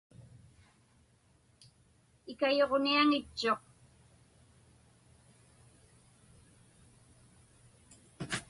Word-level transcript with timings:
Ikayuġniaŋitchuq. 2.31 3.63